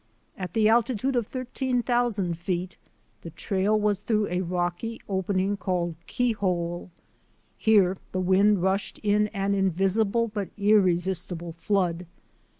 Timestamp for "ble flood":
11.37-12.07